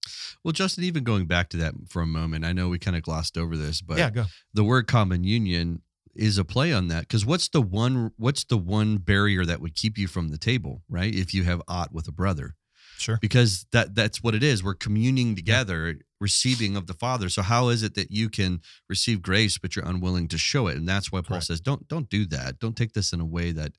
[0.45, 3.03] Well, Justin, even going back to that for a moment, I know we kind of
[3.03, 4.25] glossed over this, but yeah, go.
[4.53, 5.81] the word common union
[6.17, 9.75] is a play on that because what's the one what's the one barrier that would
[9.75, 11.13] keep you from the table right?
[11.13, 12.55] If you have aught with a brother.
[12.99, 13.19] Sure.
[13.21, 14.63] because that that's what it is.
[14.63, 17.29] We're communing together receiving of the father.
[17.29, 20.77] So how is it that you can receive grace but you're unwilling to show it?
[20.77, 21.45] And that's why paul Correct.
[21.45, 22.57] says don't don't do that.
[22.57, 23.73] Don't take this in a way that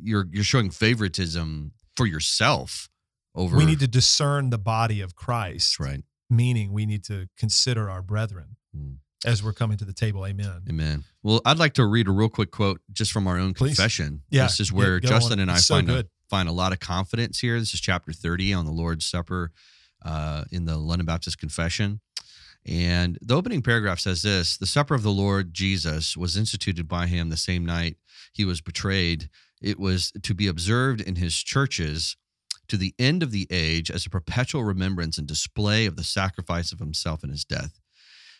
[0.00, 2.88] you're you're showing favoritism for yourself
[3.34, 6.02] over We need to discern the body of Christ, right.
[6.30, 8.56] meaning we need to consider our brethren.
[8.76, 8.98] Mm.
[9.24, 10.26] As we're coming to the table.
[10.26, 10.62] Amen.
[10.68, 13.76] amen well i'd like to read a real quick quote just from our own Please.
[13.76, 15.40] confession Yeah, this is where go justin on.
[15.40, 17.58] and i so find a, find a lot of confidence here.
[17.58, 19.52] This is chapter 30 on the Lord's Supper
[20.04, 22.00] uh, in the London Baptist Confession.
[22.66, 27.06] And the opening paragraph says this The supper of the Lord Jesus was instituted by
[27.06, 27.96] him the same night
[28.32, 29.28] he was betrayed.
[29.62, 32.16] It was to be observed in his churches
[32.68, 36.72] to the end of the age as a perpetual remembrance and display of the sacrifice
[36.72, 37.78] of himself and his death.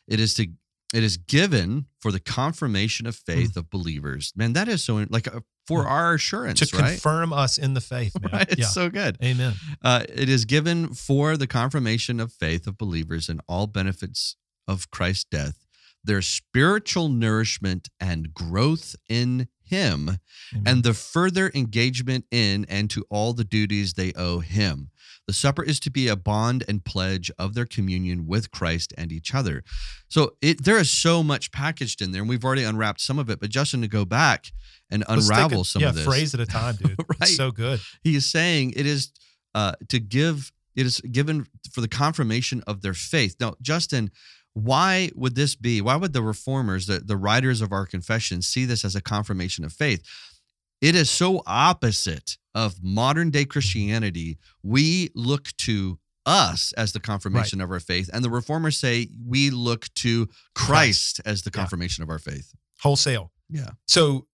[0.08, 0.48] It is to
[0.94, 4.32] it is given for the confirmation of faith of believers.
[4.36, 5.88] Man, that is so like uh, for Yeah.
[5.88, 6.90] our assurance, To right?
[6.90, 8.30] confirm us in the faith, man.
[8.32, 8.66] Right, it's Yeah.
[8.66, 9.16] so good.
[9.22, 9.54] Amen.
[9.82, 14.36] Uh, it is given for the confirmation of faith of believers and all benefits
[14.68, 15.64] of Christ's death,
[16.02, 20.18] their spiritual nourishment and growth in Him,
[20.52, 20.64] Amen.
[20.66, 24.90] and the further engagement in and to all the duties they owe Him.
[25.26, 29.10] The supper is to be a bond and pledge of their communion with Christ and
[29.10, 29.64] each other.
[30.08, 33.30] So it, there is so much packaged in there, and we've already unwrapped some of
[33.30, 33.40] it.
[33.40, 34.52] But Justin, to go back
[34.90, 36.96] and unravel a- some yeah, of this, phrase at a time, dude.
[37.08, 37.22] Right.
[37.22, 37.80] It's so good.
[38.02, 39.12] he is saying it is
[39.54, 44.10] uh, to give it is given for the confirmation of their faith now justin
[44.54, 48.64] why would this be why would the reformers the, the writers of our confession see
[48.64, 50.02] this as a confirmation of faith
[50.80, 57.60] it is so opposite of modern day christianity we look to us as the confirmation
[57.60, 61.60] of our faith and the reformers say we look to christ, as the Yeah.
[61.60, 63.32] confirmation of our faith Wholesale.
[63.50, 64.26] yeah So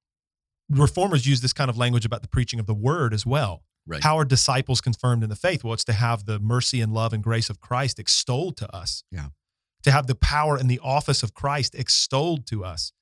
[0.69, 3.65] reformers use this kind of language about the preaching of the word as well.
[3.87, 5.65] right How are disciples confirmed in the faith?
[5.65, 9.03] Well, it's to have the mercy and love and grace of Christ extolled to us.
[9.11, 9.29] Yeah.
[9.85, 12.93] To have the power and the office of Christ extolled to us.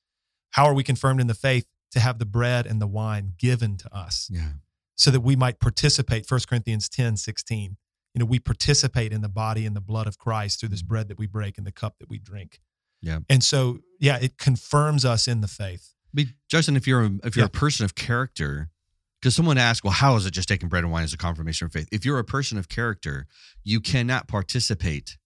[0.51, 1.65] How are we confirmed in the faith?
[1.91, 4.51] To have the bread and the wine given to us yeah
[4.99, 6.29] so that we might participate.
[6.29, 7.77] 1 Corinthians 10, 16.
[8.13, 10.87] You know, we participate in the body and the blood of Christ through this mm.
[10.87, 12.59] bread that we break and the cup that we drink.
[13.01, 13.19] Yeah.
[13.29, 15.93] And so, yeah, it confirms us in the faith.
[16.13, 17.47] But Justin, if you're a, if you're Yeah.
[17.47, 18.71] a person of character,
[19.21, 21.65] because someone asked, well, how is it just taking bread and wine as a confirmation
[21.65, 21.87] of faith?
[21.93, 23.25] If you're a person of character,
[23.63, 25.17] you cannot participate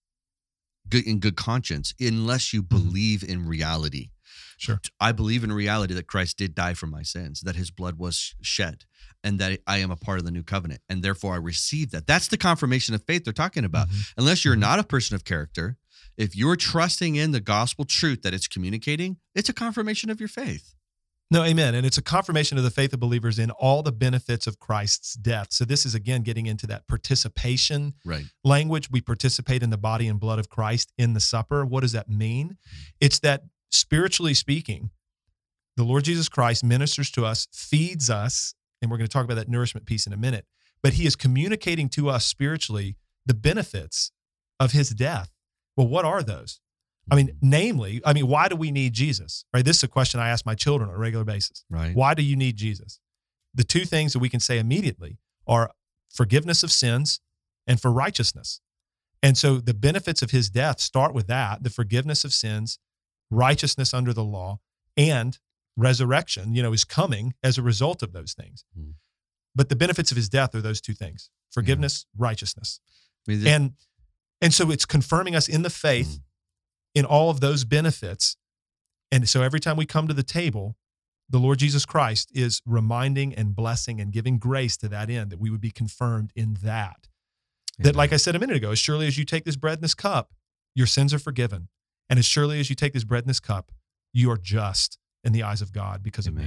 [0.88, 4.10] good in good conscience unless you believe in reality.
[4.56, 4.80] Sure.
[5.00, 8.34] I believe in reality that Christ did die for my sins, that his blood was
[8.40, 8.84] shed,
[9.22, 12.06] and that I am a part of the new covenant, and therefore I receive that.
[12.06, 13.88] That's the confirmation of faith they're talking about.
[13.88, 14.12] Mhm.
[14.18, 14.60] Unless you're Mhm.
[14.60, 15.76] not a person of character,
[16.16, 20.28] if you're trusting in the gospel truth that it's communicating, it's a confirmation of your
[20.28, 20.74] faith.
[21.30, 21.74] No, amen.
[21.74, 25.14] And it's a confirmation of the faith of believers in all the benefits of Christ's
[25.14, 25.48] death.
[25.50, 28.26] So this is again getting into that participation Right.
[28.44, 28.90] language.
[28.90, 31.64] We participate in the body and blood of Christ in the supper.
[31.64, 32.58] What does that mean?
[33.00, 34.90] It's that spiritually speaking,
[35.76, 39.34] the Lord Jesus Christ ministers to us, feeds us, and we're going to talk about
[39.36, 40.46] that nourishment piece in a minute,
[40.82, 44.12] but he is communicating to us spiritually the benefits
[44.60, 45.30] of his death.
[45.76, 46.60] Well, what are those?
[47.10, 49.44] I mean, namely, I mean, why do we need Jesus?
[49.52, 49.64] Right?
[49.64, 51.64] This is a question I ask my children on a regular basis.
[51.70, 51.94] right.
[51.94, 52.98] Why do you need Jesus?
[53.54, 55.70] The two things that we can say immediately are
[56.12, 57.20] forgiveness of sins
[57.66, 58.60] and for righteousness.
[59.22, 62.78] And so the benefits of his death start with that the forgiveness of sins,
[63.30, 64.60] righteousness under the law,
[64.96, 65.38] and
[65.76, 68.64] resurrection, you know, is coming as a result of those things.
[68.76, 68.92] Hmm.
[69.54, 72.80] But the benefits of his death are those two things forgiveness, righteousness.
[73.28, 73.72] I mean, And
[74.40, 76.20] and so it's confirming us in the faith Mm.
[76.94, 78.36] In all of those benefits.
[79.10, 80.76] And so every time we come to the table,
[81.28, 85.40] the Lord Jesus Christ is reminding and blessing and giving grace to that end that
[85.40, 87.08] we would be confirmed in that.
[87.78, 89.82] That, like I said a minute ago, as surely as you take this bread and
[89.82, 90.32] this cup,
[90.74, 91.68] your sins are forgiven.
[92.08, 93.72] And as surely as you take this bread and this cup,
[94.12, 96.44] you are just in the eyes of God because of me.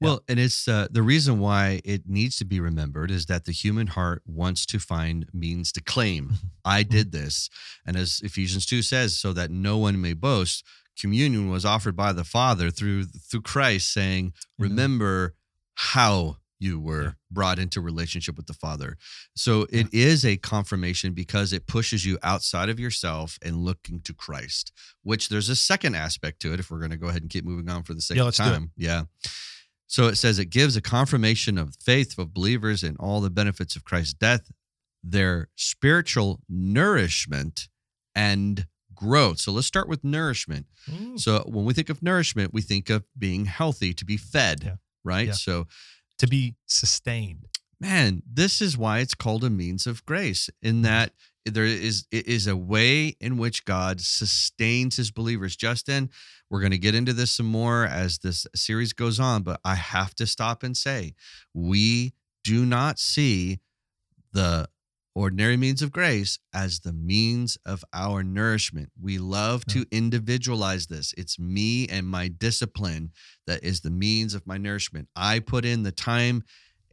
[0.00, 3.52] Well, and it's uh, the reason why it needs to be remembered is that the
[3.52, 7.48] human heart wants to find means to claim, I did this.
[7.86, 10.64] And as Ephesians 2 says, so that no one may boast,
[10.98, 14.70] communion was offered by the Father through through Christ saying, Amen.
[14.70, 15.34] remember
[15.74, 17.10] how you were Yeah.
[17.30, 18.96] brought into relationship with the Father.
[19.34, 24.14] So it is a confirmation because it pushes you outside of yourself and looking to
[24.14, 27.30] Christ, which there's a second aspect to it if we're going to go ahead and
[27.30, 28.46] keep moving on for the sake Yeah, of let's do it.
[28.46, 28.70] time.
[28.74, 29.02] Yeah.
[29.86, 33.76] So it says it gives a confirmation of faith of believers in all the benefits
[33.76, 34.50] of Christ's death,
[35.02, 37.68] their spiritual nourishment
[38.14, 39.38] and growth.
[39.40, 40.66] So let's start with nourishment.
[40.90, 41.20] Mm.
[41.20, 44.76] So when we think of nourishment, we think of being healthy, to be fed, Yeah.
[45.04, 45.28] right?
[45.28, 45.32] Yeah.
[45.34, 45.66] So,
[46.18, 47.46] To be sustained.
[47.78, 51.12] man, this is why it's called a means of grace, in that
[51.54, 55.56] there is it is a way in which God sustains his believers.
[55.56, 56.10] Justin,
[56.50, 59.74] we're going to get into this some more as this series goes on, but I
[59.76, 61.14] have to stop and say,
[61.54, 62.12] we
[62.44, 63.60] do not see
[64.32, 64.68] the
[65.14, 68.90] ordinary means of grace as the means of our nourishment.
[69.00, 71.14] We love to individualize this.
[71.16, 73.12] It's me and my discipline
[73.46, 75.08] that is the means of my nourishment.
[75.16, 76.44] I put in the time.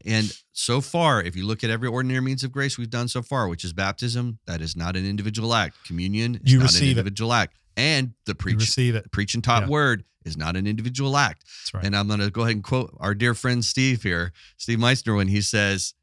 [0.06, 3.22] And so far, if you look at every ordinary means of grace we've done so
[3.22, 5.78] far, which is baptism, that is not an individual act.
[5.86, 7.00] Communion is You not an receive it.
[7.02, 7.56] individual act.
[7.78, 9.12] And the preach, receive it.
[9.12, 9.70] preach and taught Yeah.
[9.70, 11.44] word is not an individual act.
[11.46, 11.84] That's right.
[11.86, 15.16] And I'm going to go ahead and quote our dear friend Steve here, Steve Meissner,
[15.16, 15.94] when he says,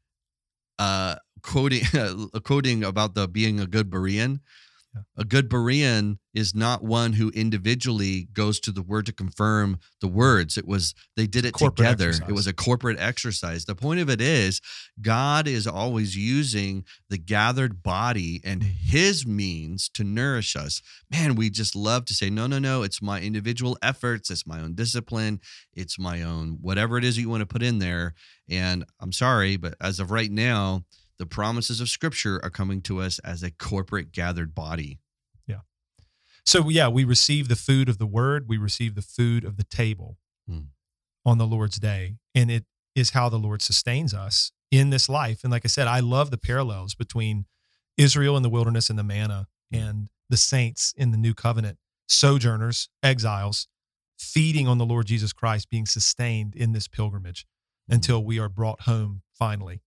[0.79, 1.81] uh, quoting
[2.43, 4.39] quoting about the being a good Berean.
[4.93, 5.01] Yeah.
[5.17, 10.07] A good Berean is not one who individually goes to the word to confirm the
[10.07, 10.57] words.
[10.57, 12.09] It was they did it Corporate together.
[12.09, 12.29] exercise.
[12.29, 13.63] It was a corporate exercise.
[13.65, 14.59] The point of it is
[15.01, 20.81] God is always using the gathered body and his means to nourish us.
[21.09, 24.59] Man, we just love to say, no, no, no, it's my individual efforts, it's my
[24.59, 25.39] own discipline,
[25.73, 28.13] it's my own whatever it is you want to put in there.
[28.49, 30.83] And I'm sorry, but as of right now,
[31.21, 34.97] the promises of scripture are coming to us as a corporate gathered body.
[35.45, 35.59] Yeah.
[36.43, 39.63] So yeah, we receive the food of the word, we receive the food of the
[39.63, 40.17] table
[40.49, 40.61] Hmm.
[41.23, 45.43] on the Lord's day, and it is how the Lord sustains us in this life.
[45.43, 47.45] And like I said, I love the parallels between
[47.97, 52.89] Israel in the wilderness and the manna and the saints in the new covenant, sojourners,
[53.03, 53.67] exiles,
[54.17, 57.45] feeding on the Lord Jesus Christ, being sustained in this pilgrimage
[57.87, 59.81] until we are brought home finally.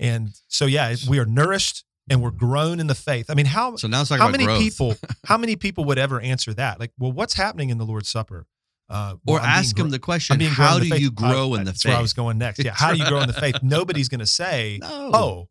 [0.00, 3.26] And so yeah, we are nourished and we're grown in the faith.
[3.30, 4.60] I mean, how So now let's how many growth.
[4.60, 8.08] people how many people would ever answer that like well what's happening in the lord's
[8.08, 8.46] supper
[8.90, 11.64] uh, well, or I'm ask gro- him the question, how do you grow I- in
[11.64, 11.90] the that's faith?
[11.90, 14.20] where i was going next yeah how do you grow in the faith nobody's going
[14.20, 15.10] to say No.
[15.12, 15.48] oh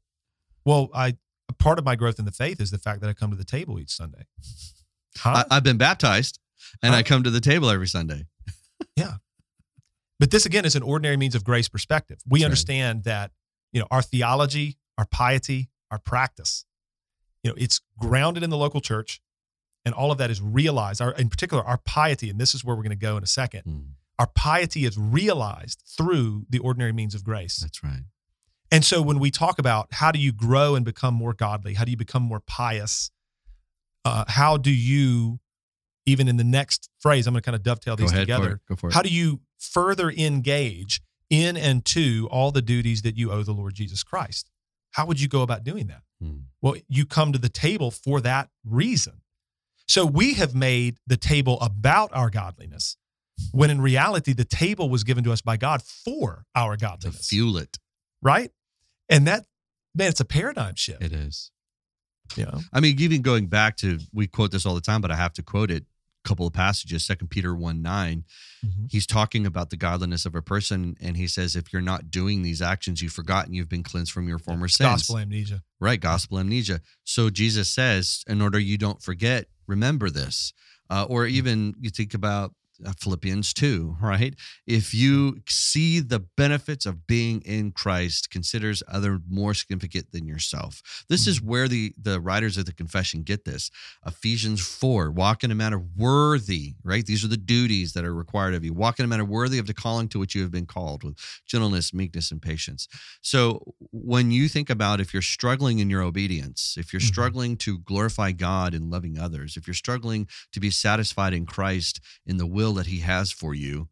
[0.65, 1.17] well I
[1.59, 3.45] part of my growth in the faith is the fact that i come to the
[3.45, 4.23] table each sunday
[5.19, 5.43] huh?
[5.51, 6.39] I, I've been baptized
[6.81, 6.99] and Huh?
[6.99, 8.25] I come to the table every Sunday.
[8.95, 9.13] Yeah,
[10.19, 12.45] but this again is an ordinary means of grace perspective we That's right.
[12.47, 13.31] understand that
[13.71, 16.65] you know our theology our piety our practice
[17.43, 19.21] you know it's grounded in the local church
[19.85, 22.75] and all of that is realized our in particular our piety and this is where
[22.75, 23.79] we're going to go in a second Hmm,
[24.19, 28.01] our piety is realized through the ordinary means of grace That's right.
[28.71, 31.85] and so when we talk about how do you grow and become more godly how
[31.85, 33.11] do you become more pious
[34.05, 35.39] uh, how do you
[36.05, 38.51] even in the next phrase i'm going to kind of dovetail these ahead for together
[38.55, 38.59] it.
[38.69, 38.93] Go for it.
[38.93, 43.53] how do you further engage in and to all the duties that you owe the
[43.53, 44.49] Lord Jesus Christ?
[44.91, 46.01] How would you go about doing that?
[46.21, 46.37] Hmm.
[46.61, 49.21] Well, you come to the table for that reason.
[49.87, 52.97] So we have made the table about our godliness,
[53.51, 57.27] when in reality, the table was given to us by God for our to godliness,
[57.27, 57.77] fuel it.
[58.21, 58.51] right?
[59.09, 59.45] And that,
[59.95, 61.01] man, it's a paradigm shift.
[61.01, 61.51] It is.
[62.35, 62.59] Yeah.
[62.73, 65.33] I mean, even going back to we quote this all the time, but I have
[65.33, 65.85] to quote it.
[66.27, 68.25] Couple of passages, Second Peter one nine.
[68.65, 68.91] Mhm.
[68.91, 72.41] He's talking about the godliness of a person, and he says, "If you're not doing
[72.41, 75.63] these actions, you've forgotten you've been cleansed from your former sins." Gospel amnesia.
[75.79, 76.81] Right, gospel amnesia.
[77.05, 80.51] So Jesus says, in order you don't forget, remember this.
[80.89, 82.53] Uh, or even you think about
[82.85, 84.35] Uh, Philippians 2, right?
[84.65, 85.49] If you mm.
[85.49, 90.81] see the benefits of being in Christ, considers other more significant than yourself.
[91.09, 91.49] This is mm-hmm.
[91.49, 93.71] where the the writers of the confession get this.
[94.05, 97.05] Ephesians 4, walk in a manner worthy, right?
[97.05, 98.73] These are the duties that are required of you.
[98.73, 101.17] Walk in a manner worthy of the calling to which you have been called with
[101.45, 102.87] gentleness, meekness, and patience.
[103.21, 107.07] So when you think about if you're struggling in your obedience, if you're Mhm.
[107.07, 111.99] struggling to glorify God in loving others, if you're struggling to be satisfied in Christ
[112.25, 113.89] in the will that he has for you,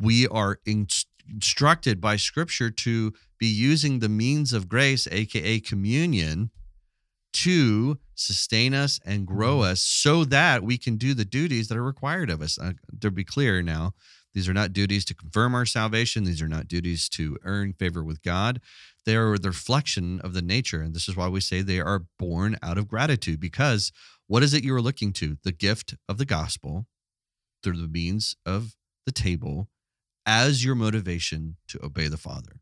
[0.00, 6.50] we are inst- instructed by scripture to be using the means of grace, aka communion,
[7.32, 11.84] to sustain us and grow us so that we can do the duties that are
[11.84, 12.58] required of us.
[12.58, 13.92] Uh, to be clear now,
[14.34, 16.24] these are not duties to confirm our salvation.
[16.24, 18.60] These are not duties to earn favor with God.
[19.04, 20.80] They are the reflection of the nature.
[20.80, 23.92] And this is why we say they are born out of gratitude because
[24.26, 25.38] what is it you are looking to?
[25.42, 26.86] The gift of the gospel
[27.62, 29.68] through the means of the table
[30.26, 32.60] as your motivation to obey the Father.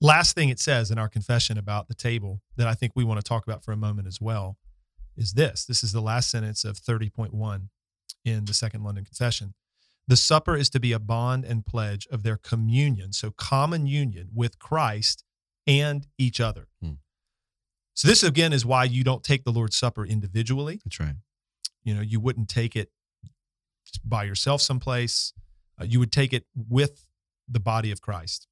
[0.00, 3.18] Last thing it says in our confession about the table that I think we want
[3.20, 4.56] to talk about for a moment as well
[5.16, 5.64] is this.
[5.64, 7.68] This is the last sentence of 30.1
[8.24, 9.54] in the Second London Confession.
[10.06, 14.28] The supper is to be a bond and pledge of their communion, so common union
[14.34, 15.24] with Christ
[15.66, 16.68] and each other.
[16.80, 16.92] Hmm.
[17.94, 20.80] So this again is why you don't take the Lord's Supper individually.
[20.84, 21.16] That's right.
[21.88, 22.90] You know, you wouldn't take it
[24.04, 25.32] by yourself someplace.
[25.80, 27.06] Uh, you would take it with
[27.48, 28.46] the body of Christ.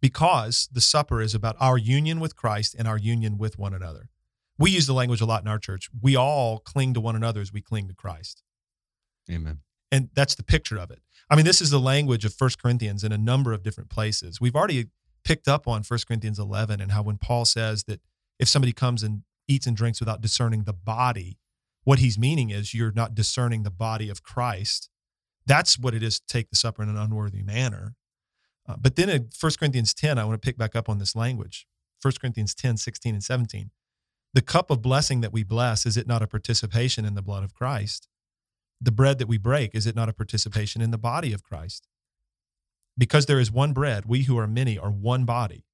[0.00, 4.08] Because the supper is about our union with Christ and our union with one another.
[4.58, 5.90] We use the language a lot in our church.
[6.00, 8.42] We all cling to one another as we cling to Christ.
[9.30, 9.58] Amen.
[9.92, 11.00] And that's the picture of it.
[11.28, 14.40] I mean, this is the language of First Corinthians in a number of different places.
[14.40, 14.86] We've already
[15.22, 18.00] picked up on First Corinthians 11 and how when Paul says that
[18.38, 21.38] if somebody comes and eats and drinks without discerning the body,
[21.86, 24.90] what he's meaning is you're not discerning the body of Christ.
[25.46, 27.94] That's what it is to take the supper in an unworthy manner.
[28.68, 31.14] Uh, but then in 1 Corinthians 10, I want to pick back up on this
[31.14, 31.64] language
[32.02, 33.70] 1 Corinthians 10, 16, and 17.
[34.34, 37.44] The cup of blessing that we bless, is it not a participation in the blood
[37.44, 38.08] of Christ?
[38.80, 41.86] The bread that we break, is it not a participation in the body of Christ?
[42.98, 45.64] Because there is one bread, we who are many are one body,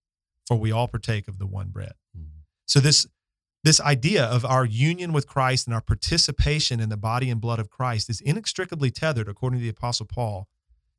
[0.47, 1.95] for we all partake of the one bread.
[2.15, 2.41] Mm-hmm.
[2.67, 3.07] So this
[3.65, 7.59] this idea of our union with Christ and our participation in the body and blood
[7.61, 10.49] of Christ is inextricably tethered, according to the Apostle Paul,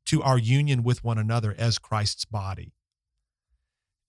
[0.06, 2.72] to our union with one another as Christ's body.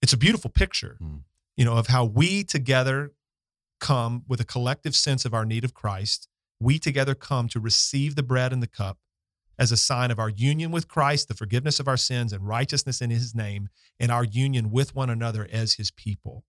[0.02, 1.24] It's a beautiful picture, Mm.
[1.58, 3.14] you know, of how we together
[3.80, 6.28] come with a collective sense of our need of Christ.
[6.60, 9.00] We together come to receive the bread and the cup
[9.58, 13.02] as a sign of our union with Christ, the forgiveness of our sins and righteousness
[13.02, 16.46] in his name, and our union with one another as his people.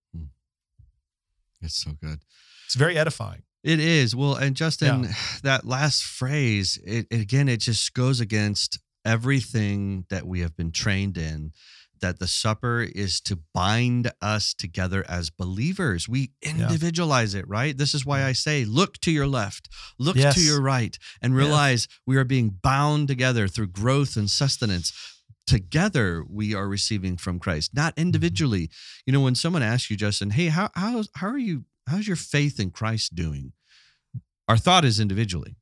[1.61, 2.19] It's so good.
[2.65, 3.43] It's very edifying.
[3.63, 4.15] It is.
[4.15, 5.09] Well, and Justin,
[5.43, 10.71] that last phrase, it, it- again, it just goes against everything that we have been
[10.71, 11.51] trained in
[11.99, 16.07] that the supper is to bind us together as believers.
[16.07, 17.75] We individualize it, right?
[17.75, 20.35] This is why I say, look to your left, look Yes.
[20.35, 24.93] to your right, and realize we are being bound together through growth and sustenance.
[25.47, 28.01] Together, we are receiving from Christ, not Mm-hmm.
[28.07, 28.69] individually.
[29.05, 32.17] You know, when someone asks you, Justin, hey, how, how's, how are you, how's your
[32.17, 33.53] faith in Christ doing?
[34.47, 35.55] Our thought is individually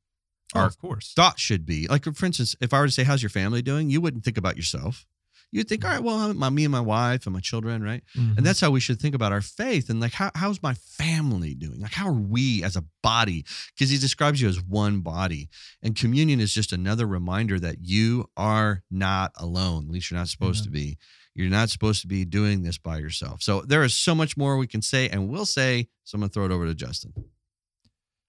[0.54, 1.12] Oh, Our of course.
[1.14, 3.90] thought should be like for instance if i were to say how's your family doing
[3.90, 5.04] you wouldn't think about yourself
[5.52, 8.02] you'd think all right well my, me and my wife and my children right?
[8.16, 8.36] Mhm.
[8.36, 11.54] and that's how we should think about our faith and like how, how's my family
[11.54, 11.80] doing?
[11.80, 13.44] Like how are we as a body?
[13.74, 15.48] Because he describes you as one body.
[15.82, 20.28] And communion is just another reminder that you are not alone at least you're not
[20.28, 20.98] supposed to be.
[21.34, 23.42] You're not supposed to be doing this by yourself.
[23.42, 26.30] So there is so much more we can say and we'll say so i'm going
[26.30, 27.12] to throw it over to justin.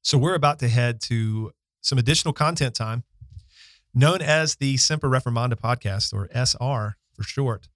[0.01, 1.51] So we're about to head to
[1.81, 3.03] some additional content time,
[3.93, 7.67] known as the Semper Reformanda podcast, or SR for short.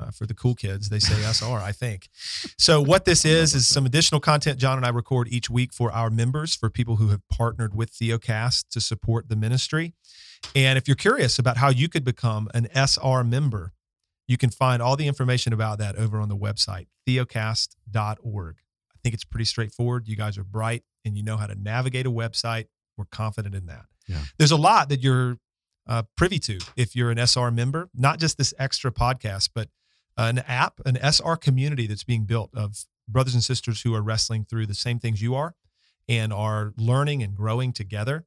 [0.00, 2.08] Uh, for the cool kids, they say SR, I think.
[2.56, 5.92] So, what this is, is some additional content John and I record each week for
[5.92, 9.92] our members, for people who have partnered with Theocast to support the ministry.
[10.56, 13.74] And if you're curious about how you could become an SR member,
[14.26, 18.56] you can find all the information about that over on the website, theocast.org.
[18.56, 20.08] I think it's pretty straightforward.
[20.08, 22.68] You guys are bright and you know how to navigate a website.
[22.96, 23.84] We're confident in that.
[24.08, 24.22] Yeah.
[24.38, 25.36] There's a lot that you're
[25.86, 29.68] uh, privy to if you're an SR member, not just this extra podcast, but
[30.16, 34.44] an app, an SR community that's being built of brothers and sisters who are wrestling
[34.44, 35.54] through the same things you are
[36.08, 38.24] and are learning and growing together.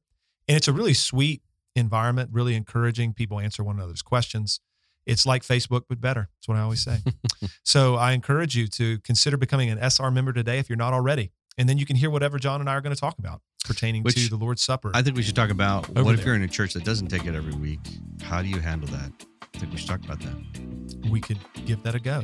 [0.48, 1.42] And it's a really sweet
[1.74, 3.14] environment, really encouraging.
[3.14, 4.60] People answer one another's questions.
[5.04, 6.28] It's like Facebook, but better.
[6.34, 6.98] That's what I always say.
[7.62, 11.30] so I encourage you to consider becoming an SR member today if you're not already.
[11.58, 14.02] And then you can hear whatever John and I are going to talk about pertaining
[14.02, 14.90] Which to the Lord's Supper.
[14.94, 16.26] I think we should talk about what if there.
[16.26, 17.80] you're in a church that doesn't take it every week?
[18.22, 19.10] How do you handle that?
[19.54, 21.08] I think we should talk about that.
[21.10, 22.22] we could give that a go.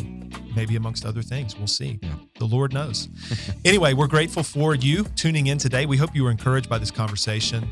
[0.54, 1.56] Maybe amongst other things.
[1.56, 1.98] We'll see.
[2.02, 2.10] Yeah.
[2.38, 3.08] The Lord knows.
[3.64, 5.86] anyway, we're grateful for you tuning in today.
[5.86, 7.70] We hope you were encouraged by this conversation.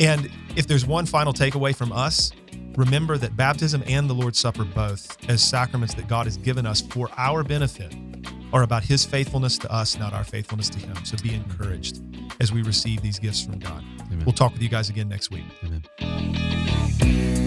[0.00, 2.32] And if there's one final takeaway from us,
[2.76, 6.80] Remember that baptism and the Lord's Supper, both as sacraments that God has given us
[6.80, 7.94] for our benefit,
[8.52, 10.96] are about His faithfulness to us, not our faithfulness to Him.
[11.04, 12.02] So be encouraged
[12.40, 13.82] as we receive these gifts from God.
[14.02, 14.24] Amen.
[14.24, 15.44] We'll talk with you guys again next week.
[15.64, 17.45] Amen.